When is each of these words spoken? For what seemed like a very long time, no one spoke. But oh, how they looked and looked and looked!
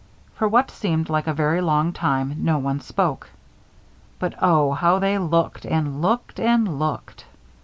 For 0.33 0.47
what 0.47 0.71
seemed 0.71 1.09
like 1.11 1.27
a 1.27 1.33
very 1.35 1.61
long 1.61 1.93
time, 1.93 2.37
no 2.39 2.57
one 2.57 2.79
spoke. 2.79 3.29
But 4.17 4.33
oh, 4.41 4.71
how 4.71 4.97
they 4.97 5.19
looked 5.19 5.63
and 5.63 6.01
looked 6.01 6.39
and 6.39 6.79
looked! 6.79 7.25